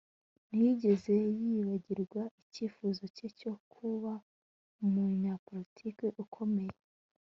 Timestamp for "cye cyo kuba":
3.15-4.11